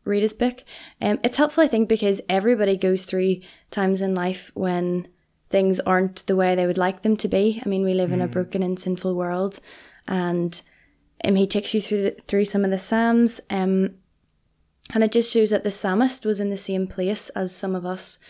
read 0.05 0.23
his 0.23 0.33
book. 0.33 0.63
Um, 1.01 1.19
it's 1.25 1.39
helpful, 1.39 1.65
I 1.65 1.67
think, 1.67 1.89
because 1.89 2.21
everybody 2.29 2.77
goes 2.77 3.05
through 3.05 3.41
times 3.73 4.01
in 4.01 4.15
life 4.15 4.53
when 4.55 5.09
things 5.51 5.81
aren't 5.81 6.25
the 6.29 6.37
way 6.37 6.55
they 6.55 6.69
would 6.69 6.79
like 6.79 7.03
them 7.03 7.17
to 7.17 7.27
be. 7.27 7.61
I 7.67 7.69
mean, 7.69 7.83
we 7.83 7.95
live 7.95 8.13
in 8.13 8.21
a 8.21 8.29
broken 8.29 8.63
and 8.63 8.79
sinful 8.79 9.17
world, 9.17 9.59
and 10.07 10.63
um, 11.25 11.35
he 11.35 11.49
takes 11.49 11.75
you 11.75 11.81
through 11.81 12.03
the, 12.03 12.17
through 12.29 12.45
some 12.45 12.65
of 12.65 12.71
the 12.71 12.79
psalms, 12.79 13.41
um, 13.51 13.97
and 14.93 15.03
it 15.03 15.11
just 15.11 15.33
shows 15.33 15.51
that 15.51 15.65
the 15.65 15.73
psalmist 15.73 16.25
was 16.25 16.39
in 16.39 16.51
the 16.51 16.57
same 16.57 16.87
place 16.87 17.29
as 17.31 17.53
some 17.53 17.75
of 17.75 17.85
us 17.85 18.21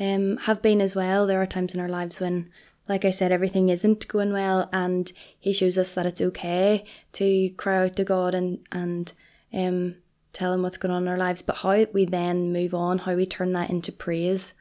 um, 0.00 0.38
have 0.38 0.62
been 0.62 0.80
as 0.80 0.96
well. 0.96 1.26
There 1.26 1.40
are 1.40 1.46
times 1.46 1.74
in 1.74 1.80
our 1.80 1.88
lives 1.88 2.18
when, 2.20 2.50
like 2.88 3.04
I 3.04 3.10
said, 3.10 3.30
everything 3.30 3.68
isn't 3.68 4.08
going 4.08 4.32
well, 4.32 4.68
and 4.72 5.12
he 5.38 5.52
shows 5.52 5.78
us 5.78 5.94
that 5.94 6.06
it's 6.06 6.20
okay 6.20 6.84
to 7.12 7.50
cry 7.50 7.84
out 7.84 7.96
to 7.96 8.04
God 8.04 8.34
and 8.34 8.58
and 8.72 9.12
um, 9.52 9.96
tell 10.32 10.52
him 10.52 10.62
what's 10.62 10.76
going 10.76 10.94
on 10.94 11.02
in 11.02 11.08
our 11.08 11.18
lives, 11.18 11.42
but 11.42 11.58
how 11.58 11.86
we 11.92 12.04
then 12.04 12.52
move 12.52 12.74
on, 12.74 12.98
how 12.98 13.14
we 13.14 13.26
turn 13.26 13.52
that 13.52 13.70
into 13.70 13.92
praise. 13.92 14.54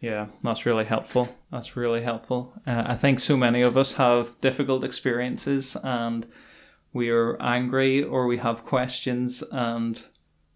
Yeah, 0.00 0.28
that's 0.42 0.64
really 0.64 0.86
helpful. 0.86 1.28
That's 1.52 1.76
really 1.76 2.02
helpful. 2.02 2.54
Uh, 2.66 2.84
I 2.86 2.96
think 2.96 3.20
so 3.20 3.36
many 3.36 3.60
of 3.60 3.76
us 3.76 3.94
have 3.94 4.40
difficult 4.40 4.82
experiences 4.82 5.76
and 5.82 6.26
we 6.92 7.10
are 7.10 7.40
angry 7.40 8.02
or 8.02 8.26
we 8.26 8.38
have 8.38 8.64
questions 8.64 9.44
and 9.52 10.02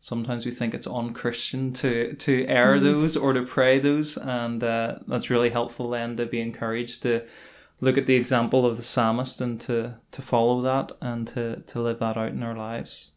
sometimes 0.05 0.45
we 0.45 0.53
think 0.53 0.75
it's 0.75 0.87
unchristian 0.87 1.73
to 1.73 2.13
to 2.17 2.45
air 2.47 2.79
those 2.79 3.17
or 3.17 3.33
to 3.33 3.43
pray 3.43 3.79
those 3.79 4.19
and 4.19 4.63
uh, 4.63 4.97
that's 5.09 5.31
really 5.31 5.49
helpful 5.49 5.89
then 5.89 6.15
to 6.15 6.27
be 6.27 6.43
encouraged 6.43 7.03
to 7.03 7.23
look 7.81 7.97
at 7.97 8.05
the 8.05 8.15
example 8.15 8.67
of 8.67 8.77
the 8.77 8.83
psalmist 8.83 9.41
and 9.41 9.59
to 9.63 9.95
to 10.11 10.21
follow 10.21 10.61
that 10.61 10.93
and 11.01 11.27
to 11.29 11.57
to 11.63 11.81
live 11.81 12.01
that 12.01 12.19
out 12.19 12.29
in 12.29 12.43
our 12.43 12.55
lives. 12.55 13.13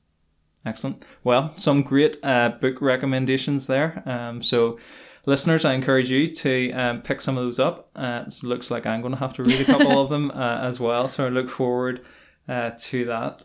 Excellent. 0.66 1.04
Well 1.26 1.54
some 1.58 1.82
great 1.82 2.18
uh, 2.24 2.52
book 2.62 2.82
recommendations 2.82 3.68
there. 3.68 4.02
Um, 4.06 4.42
so 4.42 4.80
listeners 5.26 5.66
i 5.66 5.74
encourage 5.74 6.10
you 6.10 6.34
to 6.34 6.72
um, 6.72 7.02
pick 7.02 7.20
some 7.20 7.38
of 7.38 7.44
those 7.44 7.60
up. 7.60 7.90
Uh, 7.98 8.24
it 8.26 8.44
looks 8.44 8.72
like 8.72 8.86
i'm 8.86 9.02
going 9.02 9.14
to 9.14 9.20
have 9.20 9.34
to 9.34 9.44
read 9.44 9.60
a 9.60 9.66
couple 9.66 10.02
of 10.04 10.10
them 10.10 10.32
uh, 10.32 10.60
as 10.62 10.80
well 10.80 11.10
so 11.10 11.26
i 11.26 11.30
look 11.30 11.50
forward 11.50 12.06
uh, 12.48 12.72
to 12.80 13.04
that 13.04 13.44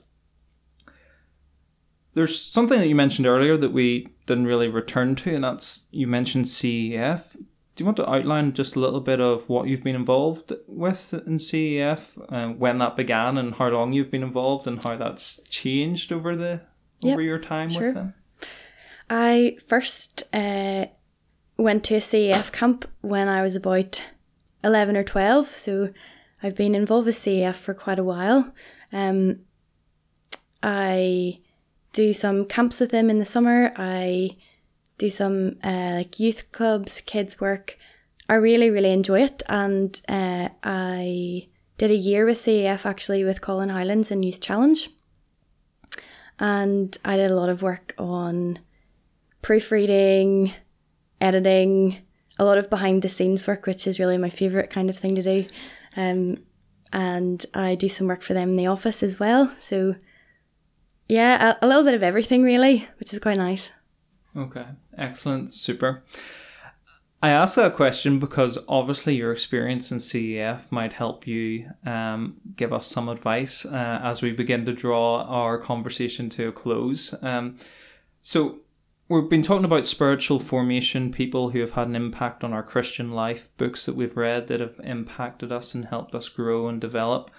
there's 2.15 2.41
something 2.41 2.79
that 2.79 2.89
you 2.89 2.95
mentioned 2.95 3.27
earlier 3.27 3.57
that 3.57 3.73
we 3.73 4.09
didn't 4.27 4.47
really 4.47 4.69
return 4.69 5.15
to, 5.17 5.35
and 5.35 5.45
that's 5.45 5.87
you 5.91 6.07
mentioned 6.07 6.47
CEF. 6.47 7.33
Do 7.75 7.83
you 7.83 7.87
want 7.87 7.97
to 7.97 8.11
outline 8.11 8.53
just 8.53 8.77
a 8.77 8.81
little 8.81 9.01
bit 9.01 9.21
of 9.21 9.49
what 9.49 9.67
you've 9.67 9.83
been 9.83 9.97
involved 9.97 10.53
with 10.67 11.15
in 11.15 11.37
CEF, 11.37 12.19
and 12.29 12.59
when 12.59 12.79
that 12.79 12.97
began, 12.97 13.39
and 13.39 13.55
how 13.55 13.69
long 13.69 13.93
you've 13.93 14.11
been 14.11 14.23
involved, 14.23 14.67
and 14.67 14.83
how 14.83 14.97
that's 14.97 15.41
changed 15.49 16.13
over 16.13 16.37
the 16.37 16.61
Yep, 17.03 17.15
over 17.15 17.23
your 17.23 17.39
time 17.39 17.71
sure. 17.71 17.83
with 17.83 17.95
them? 17.95 18.15
I 19.11 19.57
first 19.67 20.23
uh, 20.33 20.87
went 21.57 21.85
to 21.85 21.97
a 21.97 22.01
CEF 22.01 22.53
camp 22.53 22.89
when 23.01 23.29
I 23.29 23.43
was 23.43 23.57
about 23.57 24.03
11 24.65 24.97
or 24.97 25.05
12, 25.05 25.49
so 25.49 25.91
I've 26.43 26.57
been 26.57 26.75
involved 26.75 27.07
with 27.07 27.17
CEF 27.17 27.57
for 27.57 27.75
quite 27.75 27.99
a 27.99 28.05
while. 28.05 28.55
Um, 28.93 29.41
I 30.63 31.41
do 31.93 32.13
some 32.13 32.45
camps 32.47 32.81
with 32.81 32.91
them 32.91 33.11
in 33.11 33.19
the 33.19 33.25
summer. 33.25 33.73
I 33.77 34.37
do 34.99 35.11
some 35.11 35.57
uh, 35.63 35.95
like 35.97 36.21
youth 36.21 36.51
clubs, 36.53 37.01
kids 37.05 37.41
work. 37.41 37.79
I 38.29 38.35
really, 38.35 38.71
really 38.71 38.93
enjoy 38.93 39.23
it, 39.23 39.43
and 39.49 40.01
uh, 40.09 40.49
I 40.63 41.49
did 41.77 41.91
a 41.91 41.97
year 41.97 42.25
with 42.25 42.39
CEF 42.39 42.87
actually 42.87 43.25
with 43.25 43.41
Colin 43.41 43.69
Highlands 43.69 44.11
and 44.11 44.25
Youth 44.25 44.41
Challenge, 44.41 44.89
and 46.39 46.97
I 47.05 47.17
did 47.17 47.31
a 47.31 47.37
lot 47.37 47.49
of 47.49 47.63
work 47.63 47.95
on 47.99 48.61
proofreading, 49.43 50.55
editing, 51.21 51.99
a 52.39 52.45
lot 52.45 52.59
of 52.59 52.71
behind 52.71 53.03
the 53.03 53.09
scenes 53.09 53.47
work, 53.47 53.67
which 53.67 53.87
is 53.87 53.99
really 53.99 54.17
my 54.17 54.31
favorite 54.31 54.71
kind 54.71 54.89
of 54.89 54.99
thing 54.99 55.15
to 55.17 55.23
do. 55.23 55.47
Um, 55.97 56.39
and 56.93 57.45
I 57.55 57.75
do 57.75 57.89
some 57.89 58.07
work 58.07 58.23
for 58.23 58.35
them 58.35 58.51
in 58.51 58.57
the 58.57 58.67
office 58.67 59.03
as 59.03 59.19
well. 59.19 59.53
So, 59.59 59.97
yeah, 61.09 61.57
a, 61.61 61.65
a 61.65 61.69
little 61.69 61.85
bit 61.85 61.95
of 61.95 62.03
everything 62.03 62.43
really, 62.43 62.89
which 62.99 63.13
is 63.13 63.19
quite 63.19 63.39
nice. 63.39 63.71
Okay, 64.37 64.67
excellent, 64.97 65.53
super. 65.53 66.03
I 67.23 67.31
ask 67.31 67.55
that 67.55 67.77
question 67.77 68.19
because 68.19 68.59
obviously 68.67 69.15
your 69.15 69.31
experience 69.31 69.93
in 69.93 69.99
CEF 69.99 70.63
might 70.71 70.93
help 70.93 71.25
you 71.25 71.71
um, 71.87 72.35
give 72.57 72.73
us 72.73 72.89
some 72.89 73.09
advice 73.09 73.65
uh, 73.65 74.01
as 74.03 74.23
we 74.23 74.33
begin 74.33 74.67
to 74.67 74.73
draw 74.73 75.23
our 75.23 75.57
conversation 75.57 76.29
to 76.31 76.49
a 76.49 76.53
close. 76.53 77.15
Um, 77.23 77.59
so, 78.23 78.59
we've 79.09 79.29
been 79.29 79.43
talking 79.43 79.65
about 79.65 79.85
spiritual 79.85 80.41
formation, 80.41 81.13
people 81.13 81.51
who 81.51 81.61
have 81.61 81.73
had 81.73 81.87
an 81.87 81.95
impact 81.95 82.43
on 82.43 82.53
our 82.53 82.63
Christian 82.63 83.13
life, 83.13 83.51
books 83.57 83.87
that 83.87 83.95
we've 83.95 84.17
read 84.17 84.49
that 84.49 84.61
have 84.61 84.81
impacted 84.83 85.53
us 85.53 85.75
and 85.75 85.85
helped 85.85 86.15
us 86.17 86.29
grow 86.29 86.67
and 86.67 86.81
develop. 86.81 87.31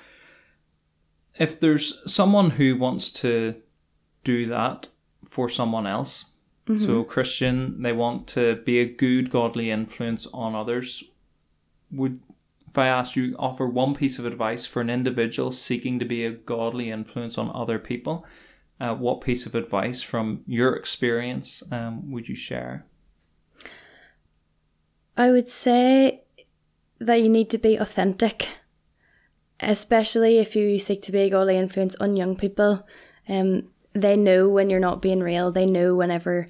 If 1.38 1.60
there's 1.60 2.02
someone 2.12 2.52
who 2.52 2.78
wants 2.78 3.12
to 3.14 3.56
do 4.24 4.46
that 4.48 4.88
for 5.28 5.50
someone 5.50 5.88
else, 5.88 6.26
so 6.78 7.04
Christian, 7.04 7.82
they 7.82 7.92
want 7.92 8.26
to 8.28 8.56
be 8.56 8.80
a 8.80 8.86
good 8.86 9.30
godly 9.30 9.70
influence 9.70 10.28
on 10.34 10.56
others. 10.56 11.04
Would 11.92 12.22
if 12.70 12.78
I 12.78 12.88
asked 12.88 13.16
you 13.16 13.36
offer 13.38 13.68
one 13.68 13.94
piece 13.94 14.18
of 14.18 14.26
advice 14.26 14.66
for 14.66 14.82
an 14.82 14.90
individual 14.90 15.52
seeking 15.52 16.00
to 16.00 16.06
be 16.06 16.26
a 16.26 16.32
godly 16.32 16.90
influence 16.90 17.38
on 17.38 17.52
other 17.54 17.78
people, 17.78 18.26
uh, 18.80 18.96
what 18.96 19.22
piece 19.22 19.46
of 19.46 19.54
advice 19.54 20.02
from 20.02 20.42
your 20.48 20.76
experience 20.76 21.62
um, 21.72 22.12
would 22.12 22.28
you 22.28 22.36
share? 22.36 22.86
I 25.16 25.30
would 25.30 25.48
say 25.48 26.24
that 27.00 27.22
you 27.22 27.30
need 27.30 27.52
to 27.52 27.60
be 27.60 27.76
authentic, 27.76 28.48
especially 29.60 30.40
if 30.40 30.56
you 30.56 30.80
seek 30.80 31.02
to 31.04 31.12
be 31.12 31.20
a 31.20 31.30
godly 31.30 31.58
influence 31.58 31.96
on 31.96 32.16
young 32.16 32.36
people. 32.36 32.86
Um, 33.28 33.70
they 33.94 34.18
know 34.18 34.50
when 34.50 34.70
you're 34.70 34.80
not 34.80 35.02
being 35.02 35.22
real. 35.22 35.52
They 35.52 35.66
know 35.66 35.96
whenever 35.96 36.48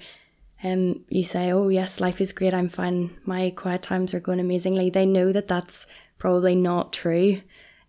um, 0.62 1.04
you 1.08 1.24
say, 1.24 1.52
"Oh 1.52 1.68
yes, 1.68 2.00
life 2.00 2.20
is 2.20 2.32
great. 2.32 2.54
I'm 2.54 2.68
fine. 2.68 3.16
My 3.24 3.50
quiet 3.50 3.82
times 3.82 4.14
are 4.14 4.20
going 4.20 4.40
amazingly." 4.40 4.90
They 4.90 5.06
know 5.06 5.32
that 5.32 5.48
that's 5.48 5.86
probably 6.18 6.54
not 6.54 6.92
true, 6.92 7.42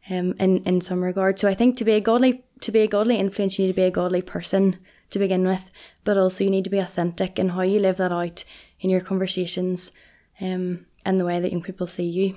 um, 0.10 0.34
in 0.40 0.58
in 0.64 0.82
some 0.82 1.02
regard. 1.02 1.40
So 1.40 1.48
I 1.48 1.56
think 1.56 1.78
to 1.78 1.86
be 1.86 1.94
a 1.94 2.02
godly 2.02 2.44
to 2.62 2.72
be 2.72 2.82
a 2.82 2.88
godly 2.88 3.18
influence, 3.18 3.58
you 3.58 3.66
need 3.66 3.74
to 3.74 3.82
be 3.82 3.84
a 3.84 3.92
godly 3.92 4.22
person 4.22 4.78
to 5.10 5.20
begin 5.20 5.46
with, 5.48 5.72
but 6.04 6.18
also 6.18 6.44
you 6.44 6.50
need 6.50 6.64
to 6.66 6.70
be 6.70 6.80
authentic 6.80 7.40
in 7.40 7.50
how 7.50 7.62
you 7.62 7.80
live 7.80 7.98
that 7.98 8.12
out 8.12 8.44
in 8.80 8.90
your 8.90 9.02
conversations, 9.02 9.92
um, 10.42 10.86
and 11.06 11.20
the 11.20 11.26
way 11.26 11.40
that 11.40 11.52
young 11.52 11.62
people 11.62 11.88
see 11.88 12.04
you. 12.04 12.36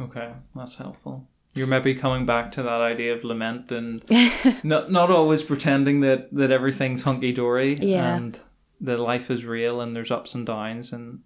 Okay, 0.00 0.32
that's 0.54 0.76
helpful. 0.76 1.26
You're 1.54 1.66
maybe 1.68 1.94
coming 1.94 2.26
back 2.26 2.50
to 2.52 2.62
that 2.62 2.80
idea 2.80 3.14
of 3.14 3.22
lament 3.24 3.70
and 3.70 4.02
not 4.64 4.90
not 4.90 5.10
always 5.10 5.42
pretending 5.42 6.00
that 6.00 6.32
that 6.34 6.50
everything's 6.50 7.02
hunky 7.02 7.32
dory 7.32 7.74
Yeah. 7.74 8.16
and 8.16 8.38
that 8.80 8.98
life 8.98 9.30
is 9.30 9.44
real 9.44 9.80
and 9.80 9.94
there's 9.94 10.10
ups 10.10 10.34
and 10.34 10.44
downs 10.44 10.92
and 10.92 11.20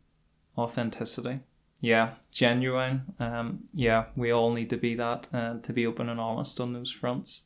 authenticity. 0.57 1.41
Yeah, 1.81 2.15
genuine. 2.33 3.03
Um, 3.21 3.61
yeah, 3.73 4.07
we 4.17 4.33
all 4.33 4.53
need 4.53 4.69
to 4.71 4.77
be 4.77 4.95
that 4.97 5.29
uh, 5.33 5.59
to 5.63 5.73
be 5.73 5.87
open 5.87 6.09
and 6.09 6.21
honest 6.21 6.61
on 6.61 6.73
those 6.73 6.91
fronts. 6.91 7.43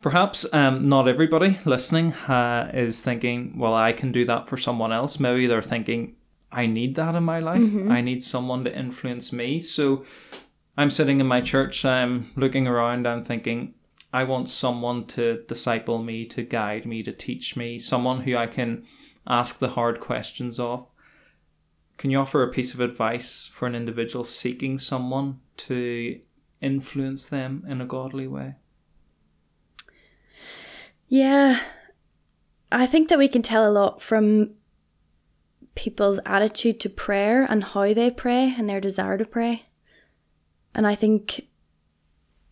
Perhaps 0.00 0.52
um, 0.52 0.86
not 0.88 1.08
everybody 1.08 1.58
listening 1.64 2.12
uh, 2.12 2.70
is 2.74 3.00
thinking, 3.00 3.58
well, 3.58 3.74
I 3.74 3.92
can 3.92 4.12
do 4.12 4.24
that 4.26 4.48
for 4.48 4.56
someone 4.58 4.92
else. 4.92 5.18
Maybe 5.18 5.46
they're 5.46 5.62
thinking, 5.62 6.16
I 6.52 6.66
need 6.66 6.94
that 6.96 7.14
in 7.14 7.24
my 7.24 7.40
life. 7.40 7.62
I 7.90 8.02
need 8.02 8.22
someone 8.22 8.64
to 8.64 8.78
influence 8.78 9.32
me. 9.32 9.58
So 9.60 10.04
I'm 10.76 10.90
sitting 10.90 11.20
in 11.20 11.26
my 11.26 11.40
church, 11.40 11.84
I'm 11.84 12.30
looking 12.34 12.66
around, 12.66 13.06
I'm 13.06 13.22
thinking, 13.22 13.74
I 14.12 14.24
want 14.24 14.48
someone 14.48 15.06
to 15.08 15.42
disciple 15.48 16.02
me, 16.02 16.26
to 16.26 16.42
guide 16.42 16.84
me, 16.84 17.02
to 17.04 17.12
teach 17.12 17.56
me, 17.56 17.78
someone 17.78 18.22
who 18.22 18.36
I 18.36 18.46
can 18.46 18.84
ask 19.26 19.58
the 19.58 19.70
hard 19.70 20.00
questions 20.00 20.58
of. 20.58 20.86
Can 21.96 22.10
you 22.10 22.18
offer 22.18 22.42
a 22.42 22.52
piece 22.52 22.74
of 22.74 22.80
advice 22.80 23.50
for 23.54 23.66
an 23.66 23.74
individual 23.74 24.24
seeking 24.24 24.78
someone 24.78 25.40
to 25.58 26.20
influence 26.60 27.26
them 27.26 27.64
in 27.68 27.80
a 27.80 27.86
godly 27.86 28.26
way? 28.26 28.56
Yeah, 31.08 31.60
I 32.72 32.86
think 32.86 33.08
that 33.08 33.18
we 33.18 33.28
can 33.28 33.42
tell 33.42 33.68
a 33.68 33.70
lot 33.70 34.02
from 34.02 34.50
people's 35.76 36.18
attitude 36.26 36.80
to 36.80 36.88
prayer 36.88 37.44
and 37.48 37.62
how 37.62 37.94
they 37.94 38.10
pray 38.10 38.54
and 38.56 38.68
their 38.68 38.80
desire 38.80 39.18
to 39.18 39.24
pray. 39.24 39.66
And 40.74 40.86
I 40.86 40.94
think 40.94 41.46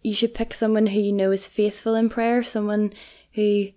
you 0.03 0.15
should 0.15 0.35
pick 0.35 0.55
someone 0.55 0.87
who 0.87 1.01
you 1.01 1.13
know 1.13 1.33
is 1.33 1.47
faithful 1.47 1.95
in 1.95 2.09
prayer, 2.09 2.43
someone 2.43 2.93
who 3.33 3.69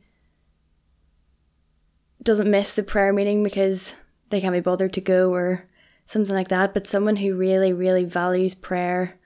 doesn't 2.22 2.50
miss 2.50 2.74
the 2.74 2.84
prayer 2.84 3.14
meeting 3.14 3.44
because 3.44 3.96
they 4.30 4.42
can't 4.42 4.54
be 4.54 4.60
bothered 4.60 4.94
to 4.94 5.02
go 5.02 5.34
or 5.34 5.68
something 6.06 6.36
like 6.36 6.50
that, 6.50 6.74
but 6.74 6.88
someone 6.88 7.18
who 7.18 7.36
really, 7.36 7.74
really 7.74 8.04
values 8.04 8.54
prayer 8.54 9.20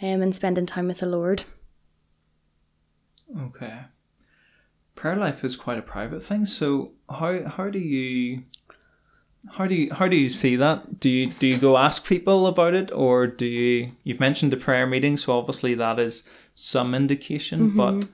um, 0.00 0.22
and 0.22 0.34
spending 0.34 0.66
time 0.66 0.88
with 0.88 0.98
the 0.98 1.06
Lord. 1.06 1.44
Okay. 3.38 3.80
Prayer 4.94 5.16
life 5.16 5.44
is 5.44 5.56
quite 5.56 5.78
a 5.78 5.82
private 5.82 6.22
thing, 6.22 6.44
so 6.44 6.92
how 7.08 7.44
how 7.46 7.70
do 7.70 7.78
you 7.78 8.42
How 9.50 9.66
do 9.66 9.74
you 9.74 9.94
how 9.94 10.08
do 10.08 10.16
you 10.16 10.28
see 10.28 10.56
that? 10.56 11.00
Do 11.00 11.08
you 11.08 11.28
do 11.28 11.46
you 11.46 11.58
go 11.58 11.78
ask 11.78 12.06
people 12.06 12.46
about 12.46 12.74
it, 12.74 12.90
or 12.92 13.26
do 13.26 13.46
you? 13.46 13.92
You've 14.02 14.20
mentioned 14.20 14.52
the 14.52 14.56
prayer 14.56 14.86
meeting, 14.86 15.16
so 15.16 15.38
obviously 15.38 15.74
that 15.74 15.98
is 15.98 16.28
some 16.54 16.94
indication. 16.94 17.70
Mm-hmm. 17.70 17.76
But 17.76 18.08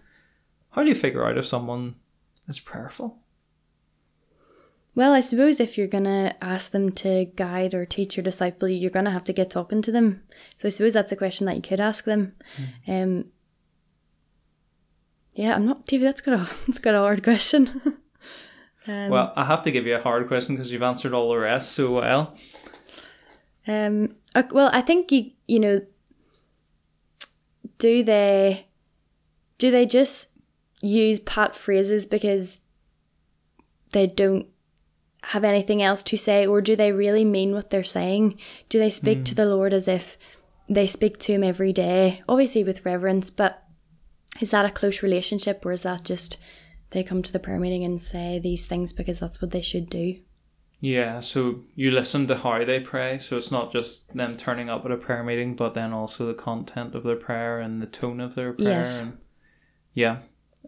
how 0.71 0.83
do 0.83 0.89
you 0.89 0.95
figure 0.95 1.27
out 1.27 1.39
if 1.39 1.47
someone 1.47 1.97
is 2.49 2.61
prayerful? 2.61 3.19
Well, 4.97 5.13
I 5.13 5.21
suppose 5.21 5.59
if 5.59 5.77
you're 5.77 5.89
going 5.89 6.05
to 6.05 6.37
ask 6.41 6.71
them 6.71 6.93
to 6.93 7.25
guide 7.25 7.75
or 7.75 7.85
teach 7.85 8.17
your 8.17 8.23
disciple 8.23 8.69
you, 8.69 8.77
you're 8.77 8.91
going 8.91 9.07
to 9.07 9.11
have 9.11 9.25
to 9.25 9.33
get 9.33 9.51
talking 9.51 9.83
to 9.83 9.91
them. 9.91 10.23
So 10.57 10.69
I 10.69 10.71
suppose 10.71 10.93
that's 10.93 11.11
a 11.11 11.17
question 11.17 11.47
that 11.47 11.57
you 11.57 11.63
could 11.63 11.81
ask 11.81 12.05
them. 12.05 12.35
Mm. 12.87 13.03
Um, 13.03 13.25
yeah, 15.35 15.57
I'm 15.57 15.67
not, 15.67 15.87
Davy, 15.87 16.05
that's 16.05 16.21
got 16.21 16.39
a, 16.39 16.51
that's 16.67 16.79
got 16.79 16.95
a 16.95 16.99
hard 16.99 17.25
question. 17.25 17.99
um, 18.87 19.11
Well, 19.11 19.33
I 19.37 19.45
have 19.45 19.63
to 19.65 19.71
give 19.71 19.87
you 19.87 19.97
a 19.97 20.03
hard 20.03 20.27
question 20.29 20.57
because 20.57 20.71
you've 20.71 20.83
answered 20.83 21.13
all 21.13 21.31
the 21.31 21.39
rest 21.39 21.73
so 21.73 21.93
well. 21.93 22.37
Um. 23.67 24.17
Well, 24.51 24.71
I 24.73 24.81
think 24.83 25.11
you 25.13 25.31
you 25.49 25.61
know. 25.61 25.81
Do 27.79 28.05
they, 28.05 28.67
do 29.59 29.71
they 29.71 29.85
just 29.85 30.29
use 30.81 31.19
pat 31.19 31.57
phrases 31.57 32.07
because 32.07 32.59
they 33.93 34.07
don't 34.07 34.47
have 35.25 35.45
anything 35.45 35.83
else 35.83 36.03
to 36.05 36.17
say, 36.17 36.47
or 36.47 36.61
do 36.61 36.77
they 36.77 36.93
really 36.93 37.25
mean 37.25 37.53
what 37.53 37.71
they're 37.71 37.83
saying? 37.83 38.39
Do 38.69 38.79
they 38.79 38.91
speak 38.91 39.25
to 39.25 39.35
the 39.35 39.47
Lord 39.47 39.75
as 39.75 39.89
if 39.89 40.17
they 40.69 40.87
speak 40.87 41.19
to 41.19 41.33
Him 41.33 41.43
every 41.43 41.73
day, 41.73 42.23
obviously 42.29 42.63
with 42.65 42.85
reverence, 42.85 43.29
but 43.29 43.65
is 44.41 44.51
that 44.53 44.67
a 44.67 44.71
close 44.71 45.03
relationship, 45.03 45.65
or 45.67 45.73
is 45.73 45.83
that 45.83 46.05
just 46.05 46.37
they 46.95 47.03
come 47.03 47.23
to 47.23 47.33
the 47.33 47.39
prayer 47.39 47.59
meeting 47.59 47.85
and 47.85 48.01
say 48.01 48.39
these 48.39 48.65
things 48.65 48.93
because 48.93 49.19
that's 49.19 49.43
what 49.43 49.51
they 49.51 49.61
should 49.61 49.91
do? 49.91 50.17
Yeah, 50.81 51.21
so 51.21 51.61
you 51.75 51.91
listen 51.91 52.27
to 52.29 52.37
how 52.37 52.65
they 52.65 52.81
pray, 52.81 53.19
so 53.19 53.37
it's 53.37 53.51
not 53.51 53.73
just 53.73 54.15
them 54.15 54.33
turning 54.33 54.69
up 54.69 54.85
at 54.85 54.91
a 54.91 54.97
prayer 54.97 55.23
meeting, 55.23 55.55
but 55.55 55.75
then 55.75 55.93
also 55.93 56.27
the 56.27 56.35
content 56.35 56.95
of 56.95 57.03
their 57.03 57.17
prayer 57.17 57.61
and 57.61 57.81
the 57.83 57.87
tone 57.87 58.21
of 58.21 58.35
their 58.35 58.53
prayer. 58.53 58.81
Yes. 58.81 59.01
And 59.01 59.19
yeah, 59.93 60.21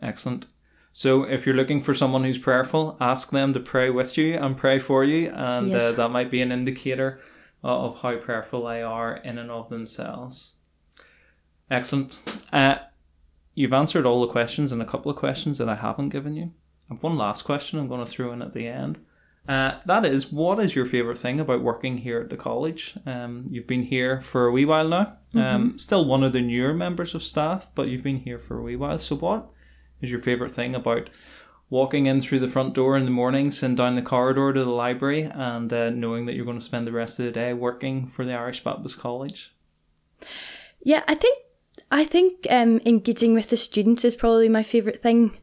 excellent. 0.03 0.47
So 0.93 1.25
if 1.25 1.45
you're 1.45 1.55
looking 1.55 1.83
for 1.83 1.93
someone 1.93 2.25
who's 2.25 2.39
prayerful, 2.39 2.97
ask 3.01 3.31
them 3.31 3.53
to 3.55 3.61
pray 3.61 3.91
with 3.91 4.17
you 4.17 4.35
and 4.35 4.57
pray 4.57 4.79
for 4.79 5.05
you, 5.05 5.29
and 5.29 5.75
uh, 5.75 5.93
that 5.93 6.09
might 6.11 6.31
be 6.31 6.41
an 6.43 6.53
indicator 6.53 7.19
of 7.19 7.37
of 7.63 7.99
how 8.01 8.17
prayerful 8.17 8.65
they 8.65 8.83
are 8.83 9.17
in 9.17 9.39
and 9.39 9.51
of 9.51 9.69
themselves. 9.71 10.55
Excellent. 11.71 12.19
Uh, 12.53 12.77
you've 13.57 13.73
answered 13.73 14.07
all 14.07 14.21
the 14.21 14.33
questions 14.33 14.71
and 14.71 14.81
a 14.81 14.87
couple 14.87 15.11
of 15.11 15.17
questions 15.17 15.59
that 15.59 15.69
I 15.69 15.75
haven't 15.75 16.11
given 16.11 16.35
you. 16.35 16.53
I 16.89 16.95
have 16.95 17.03
one 17.03 17.17
last 17.17 17.43
question 17.43 17.81
I'm 17.81 17.89
going 17.89 18.05
to 18.05 18.11
throw 18.11 18.33
in 18.33 18.43
at 18.43 18.55
the 18.55 18.69
end. 18.69 19.01
Uh, 19.49 19.79
that 19.87 20.05
is, 20.05 20.33
what 20.33 20.61
is 20.61 20.75
your 20.75 20.85
favourite 20.85 21.19
thing 21.19 21.41
about 21.41 21.63
working 21.63 21.99
here 21.99 22.21
at 22.21 22.31
the 22.31 22.37
college? 22.37 22.97
Um, 23.07 23.47
you've 23.49 23.67
been 23.67 23.85
here 23.85 24.21
for 24.21 24.47
a 24.47 24.53
wee 24.53 24.65
while 24.65 24.89
now. 24.89 25.17
Um, 25.35 25.79
still 25.79 26.07
one 26.07 26.25
of 26.25 26.33
the 26.33 26.41
newer 26.41 26.75
members 26.75 27.15
of 27.15 27.23
staff, 27.23 27.69
but 27.75 27.89
you've 27.89 28.03
been 28.03 28.21
here 28.21 28.39
for 28.39 28.59
a 28.59 28.63
wee 28.63 28.77
while. 28.77 28.99
So, 28.99 29.17
what 29.17 29.49
is 30.01 30.11
your 30.11 30.21
favourite 30.21 30.51
thing 30.51 30.75
about 30.75 31.11
walking 31.71 32.07
in 32.07 32.21
through 32.21 32.41
the 32.41 32.49
front 32.49 32.75
door 32.75 32.97
in 32.97 33.05
the 33.05 33.11
mornings 33.11 33.63
and 33.63 33.77
down 33.77 33.97
the 33.97 34.03
corridor 34.03 34.53
to 34.53 34.65
the 34.65 34.71
library 34.71 35.23
and 35.23 35.73
uh, 35.73 35.91
knowing 35.91 36.27
that 36.27 36.35
you're 36.35 36.45
going 36.45 36.59
to 36.59 36.65
spend 36.65 36.87
the 36.87 36.93
rest 36.93 37.19
of 37.19 37.27
the 37.27 37.33
day 37.33 37.53
working 37.53 38.07
for 38.07 38.25
the 38.25 38.33
Irish 38.33 38.63
Baptist 38.65 38.99
College? 38.99 39.55
Yeah, 40.83 41.03
I 41.09 41.15
think 41.15 41.39
I 41.91 42.05
think 42.05 42.47
um, 42.51 42.81
engaging 42.85 43.35
with 43.35 43.51
the 43.51 43.57
students 43.57 44.05
is 44.05 44.17
probably 44.17 44.49
my 44.49 44.63
favorite 44.63 45.03
thing. 45.03 45.39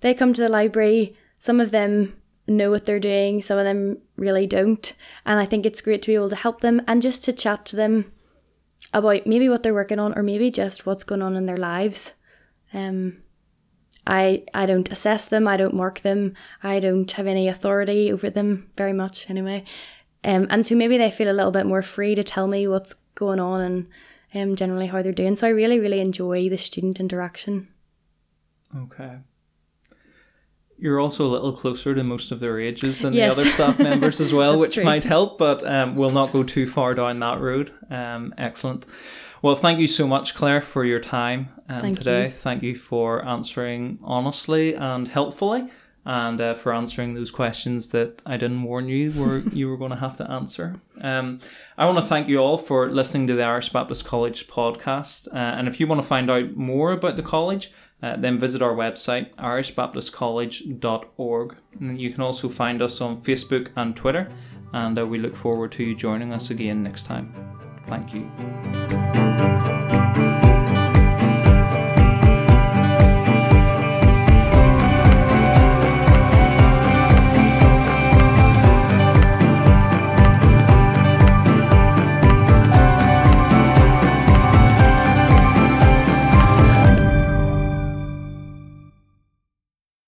They 0.00 0.14
come 0.14 0.32
to 0.32 0.42
the 0.42 0.48
library. 0.48 1.16
Some 1.38 1.60
of 1.60 1.70
them 1.70 2.14
know 2.46 2.70
what 2.70 2.84
they're 2.86 3.00
doing. 3.00 3.40
Some 3.40 3.58
of 3.58 3.64
them 3.64 3.98
really 4.16 4.46
don't, 4.46 4.92
and 5.24 5.38
I 5.38 5.44
think 5.44 5.64
it's 5.64 5.80
great 5.80 6.02
to 6.02 6.10
be 6.10 6.14
able 6.14 6.30
to 6.30 6.36
help 6.36 6.60
them 6.60 6.82
and 6.86 7.00
just 7.00 7.24
to 7.24 7.32
chat 7.32 7.64
to 7.66 7.76
them 7.76 8.12
about 8.92 9.26
maybe 9.26 9.48
what 9.48 9.62
they're 9.62 9.74
working 9.74 9.98
on 9.98 10.16
or 10.16 10.22
maybe 10.22 10.50
just 10.50 10.86
what's 10.86 11.04
going 11.04 11.22
on 11.22 11.36
in 11.36 11.46
their 11.46 11.56
lives. 11.56 12.12
Um, 12.72 13.22
I 14.06 14.44
I 14.52 14.66
don't 14.66 14.90
assess 14.90 15.26
them. 15.26 15.48
I 15.48 15.56
don't 15.56 15.74
mark 15.74 16.00
them. 16.00 16.34
I 16.62 16.80
don't 16.80 17.10
have 17.12 17.26
any 17.26 17.48
authority 17.48 18.12
over 18.12 18.28
them 18.28 18.70
very 18.76 18.92
much 18.92 19.30
anyway. 19.30 19.64
Um, 20.22 20.46
and 20.50 20.64
so 20.64 20.74
maybe 20.74 20.98
they 20.98 21.10
feel 21.10 21.30
a 21.30 21.32
little 21.32 21.52
bit 21.52 21.66
more 21.66 21.82
free 21.82 22.14
to 22.14 22.24
tell 22.24 22.46
me 22.46 22.66
what's 22.66 22.94
going 23.14 23.40
on 23.40 23.60
and 23.60 23.86
um, 24.34 24.54
generally 24.56 24.86
how 24.86 25.02
they're 25.02 25.12
doing. 25.12 25.36
So 25.36 25.46
I 25.46 25.50
really, 25.50 25.78
really 25.80 26.00
enjoy 26.00 26.48
the 26.48 26.58
student 26.58 27.00
interaction. 27.00 27.68
Okay. 28.76 29.18
You're 30.76 30.98
also 31.00 31.24
a 31.26 31.28
little 31.30 31.52
closer 31.52 31.94
to 31.94 32.02
most 32.02 32.32
of 32.32 32.40
their 32.40 32.58
ages 32.58 32.98
than 32.98 33.14
Yes. 33.14 33.36
the 33.36 33.40
other 33.42 33.50
staff 33.50 33.78
members 33.78 34.20
as 34.20 34.32
well, 34.32 34.58
which 34.62 34.74
true. 34.74 34.84
might 34.84 35.04
help, 35.04 35.38
but 35.38 35.64
um, 35.64 35.94
we'll 35.94 36.10
not 36.10 36.32
go 36.32 36.42
too 36.42 36.66
far 36.66 36.94
down 36.94 37.20
that 37.20 37.40
road. 37.40 37.70
Um, 37.90 38.34
excellent. 38.36 38.84
Well, 39.40 39.54
thank 39.54 39.78
you 39.78 39.86
so 39.86 40.06
much, 40.08 40.34
Claire, 40.34 40.60
for 40.62 40.84
your 40.84 41.00
time 41.00 41.48
um, 41.68 41.80
Thank 41.80 41.98
today. 41.98 42.26
you. 42.26 42.30
Thank 42.32 42.62
you 42.62 42.76
for 42.76 43.24
answering 43.24 43.98
honestly 44.02 44.74
and 44.74 45.06
helpfully, 45.06 45.70
and 46.06 46.40
uh, 46.40 46.54
for 46.54 46.72
answering 46.72 47.14
those 47.14 47.30
questions 47.30 47.90
that 47.90 48.22
I 48.26 48.36
didn't 48.36 48.60
warn 48.62 48.88
you 48.88 49.12
were 49.12 49.38
you 49.52 49.68
were 49.68 49.76
going 49.76 49.90
to 49.90 49.96
have 49.96 50.16
to 50.18 50.30
answer. 50.30 50.80
Um, 51.00 51.40
I 51.78 51.86
want 51.86 51.98
to 51.98 52.04
thank 52.04 52.28
you 52.28 52.38
all 52.38 52.58
for 52.58 52.90
listening 52.90 53.26
to 53.28 53.34
the 53.34 53.44
Irish 53.44 53.70
Baptist 53.70 54.04
College 54.04 54.48
podcast. 54.48 55.28
Uh, 55.28 55.36
and 55.36 55.68
if 55.68 55.80
you 55.80 55.86
want 55.86 56.02
to 56.02 56.06
find 56.06 56.30
out 56.30 56.54
more 56.56 56.92
about 56.92 57.16
the 57.16 57.22
college, 57.22 57.72
uh, 58.02 58.16
then 58.16 58.38
visit 58.38 58.60
our 58.60 58.74
website, 58.74 59.34
irishbaptistcollege.org. 59.36 61.56
And 61.80 61.98
you 62.00 62.10
can 62.10 62.22
also 62.22 62.48
find 62.48 62.82
us 62.82 63.00
on 63.00 63.22
Facebook 63.22 63.70
and 63.76 63.96
Twitter. 63.96 64.30
And 64.72 64.98
uh, 64.98 65.06
we 65.06 65.18
look 65.18 65.36
forward 65.36 65.70
to 65.72 65.84
you 65.84 65.94
joining 65.94 66.32
us 66.32 66.50
again 66.50 66.82
next 66.82 67.06
time. 67.06 67.32
Thank 67.86 68.12
you. 68.12 68.28